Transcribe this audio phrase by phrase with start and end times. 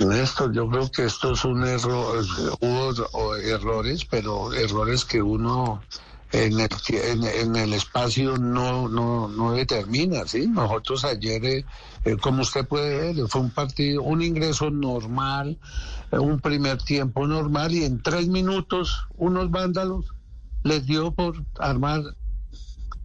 [0.00, 2.24] Néstor, yo creo que esto es un error,
[2.60, 5.82] hubo errores, pero errores que uno
[6.32, 6.68] en el,
[7.24, 10.46] en, el espacio no, no, no determina, ¿sí?
[10.46, 11.64] Nosotros ayer, eh,
[12.04, 15.58] eh, como usted puede ver, fue un partido, un ingreso normal,
[16.12, 20.06] eh, un primer tiempo normal y en tres minutos unos vándalos
[20.62, 22.02] les dio por armar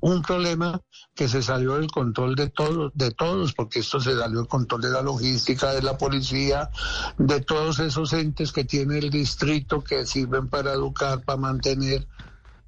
[0.00, 0.80] un problema
[1.14, 4.80] que se salió del control de todos, de todos, porque esto se salió del control
[4.80, 6.70] de la logística, de la policía,
[7.18, 12.06] de todos esos entes que tiene el distrito que sirven para educar, para mantener.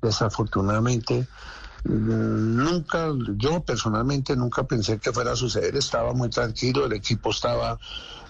[0.02, 1.26] Desafortunadamente,
[1.84, 7.78] nunca, yo personalmente nunca pensé que fuera a suceder, estaba muy tranquilo, el equipo estaba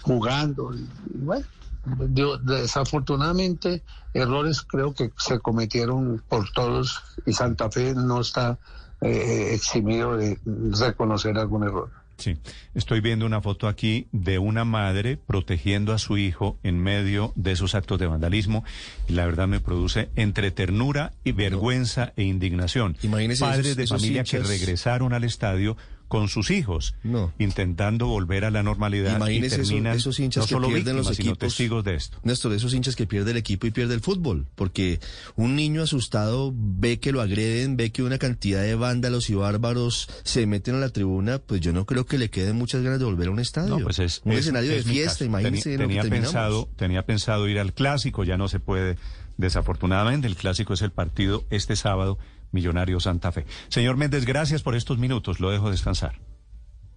[0.03, 1.47] jugando, y, bueno,
[1.87, 3.83] desafortunadamente
[4.15, 8.59] errores creo que se cometieron por todos y Santa Fe no está
[9.01, 10.39] eh, eximido de
[10.79, 11.91] reconocer algún error.
[12.19, 12.37] Sí,
[12.75, 17.51] estoy viendo una foto aquí de una madre protegiendo a su hijo en medio de
[17.53, 18.65] esos actos de vandalismo
[19.09, 22.97] y la verdad me produce entre ternura y vergüenza e indignación.
[23.03, 25.77] Imagínese Padres de esos familia hinchas- que regresaron al estadio
[26.13, 27.33] con sus hijos, No.
[27.39, 31.19] intentando volver a la normalidad Imagínese y esos- esos hinchas no que pierden los víctimas,
[31.19, 31.39] equipos.
[31.39, 32.19] testigos de esto.
[32.23, 35.01] Néstor, esos hinchas que pierde el equipo y pierde el fútbol, porque
[35.37, 40.07] un niño asustado ve que lo agreden, ve que una cantidad de vándalos y bárbaros
[40.23, 43.07] se meten a la tribuna, pues yo no creo que le queden muchas ganas de
[43.07, 43.79] volver a un estadio.
[43.79, 47.59] No, pues es un es- escenario es de fiesta, que tenía pensado, tenía pensado ir
[47.59, 48.99] al clásico, ya no se puede.
[49.39, 52.19] Desafortunadamente, el clásico es el partido este sábado,
[52.53, 53.47] Millonario Santa Fe.
[53.69, 55.41] Señor Méndez, gracias por estos minutos.
[55.41, 56.19] Lo dejo descansar.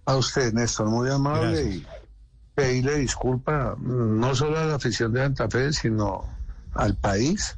[0.04, 1.74] A usted, Néstor, muy amable Gracias.
[1.74, 1.86] y
[2.54, 6.24] pedirle disculpa mm, no solo a la afición de Santa Fe, sino
[6.74, 7.56] al país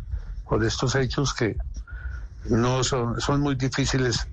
[0.49, 1.57] por estos hechos que
[2.49, 4.27] no son, son muy difíciles,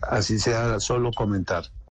[0.00, 1.64] así sea solo comentar.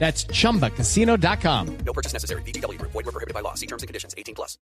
[0.00, 1.76] That's chumbacasino.com.
[1.84, 2.42] No purchase necessary.
[2.42, 2.90] Group.
[2.92, 3.54] Void were prohibited by law.
[3.54, 4.14] See terms and conditions.
[4.16, 4.56] 18 plus.